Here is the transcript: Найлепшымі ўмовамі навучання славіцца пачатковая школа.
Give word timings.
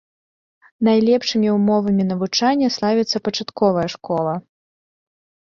Найлепшымі 0.87 1.49
ўмовамі 1.57 2.03
навучання 2.11 2.67
славіцца 2.77 3.17
пачатковая 3.29 3.87
школа. 3.97 4.33